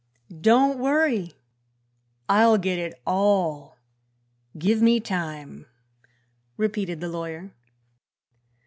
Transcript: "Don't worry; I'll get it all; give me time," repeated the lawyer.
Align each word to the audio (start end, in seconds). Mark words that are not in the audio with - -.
"Don't 0.41 0.79
worry; 0.79 1.31
I'll 2.27 2.57
get 2.57 2.79
it 2.79 2.99
all; 3.05 3.77
give 4.57 4.81
me 4.81 4.99
time," 4.99 5.67
repeated 6.57 7.01
the 7.01 7.07
lawyer. 7.07 7.51